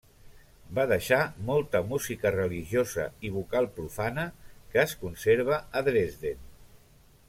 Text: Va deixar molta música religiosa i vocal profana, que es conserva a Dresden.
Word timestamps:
Va 0.77 0.85
deixar 0.91 1.19
molta 1.49 1.81
música 1.91 2.33
religiosa 2.37 3.07
i 3.29 3.33
vocal 3.37 3.69
profana, 3.77 4.27
que 4.73 4.83
es 4.89 4.99
conserva 5.07 5.65
a 5.83 5.89
Dresden. 5.93 6.47